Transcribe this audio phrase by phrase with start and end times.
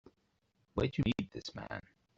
[0.73, 1.83] Where'd you meet this man?